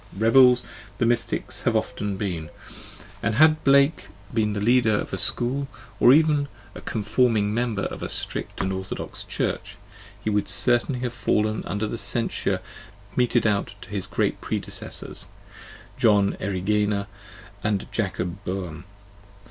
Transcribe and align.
Rebels 0.17 0.63
the 0.97 1.05
mystics 1.05 1.61
have 1.61 1.75
often 1.75 2.17
been, 2.17 2.49
and 3.21 3.35
xvi 3.35 3.37
had 3.37 3.63
Blake 3.63 4.05
been 4.33 4.53
the 4.53 4.59
leader 4.59 4.95
of 4.95 5.13
a 5.13 5.17
school, 5.19 5.67
or 5.99 6.11
even 6.11 6.47
a 6.73 6.81
conforming 6.81 7.53
member 7.53 7.83
of 7.83 8.01
a 8.01 8.09
strict 8.09 8.61
and 8.61 8.73
orthodox 8.73 9.23
church, 9.23 9.77
he 10.23 10.31
would 10.31 10.49
certainly 10.49 11.01
have 11.01 11.13
fallen 11.13 11.63
under 11.65 11.85
the 11.85 11.99
censure 11.99 12.61
meted 13.15 13.45
out 13.45 13.75
to 13.81 13.91
his 13.91 14.07
great 14.07 14.41
predecessors, 14.41 15.27
John 15.99 16.35
Erigena 16.41 17.05
and 17.63 17.85
Jacob 17.91 18.43
Boehme. 18.43 18.85